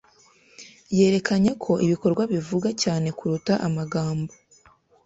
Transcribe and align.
Yerekanye 0.97 1.51
ko 1.63 1.71
ibikorwa 1.85 2.23
bivuga 2.33 2.69
cyane 2.81 3.07
kuruta 3.17 3.53
amagambo. 3.67 4.31